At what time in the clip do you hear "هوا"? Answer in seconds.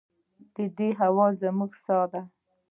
1.01-1.27